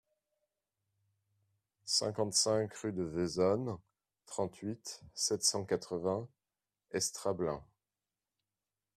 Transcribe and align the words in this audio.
cinquante-cinq 1.85 2.73
rue 2.73 2.91
de 2.91 3.03
Vezonne, 3.03 3.77
trente-huit, 4.25 5.03
sept 5.13 5.43
cent 5.43 5.63
quatre-vingts, 5.63 6.27
Estrablin 6.89 7.63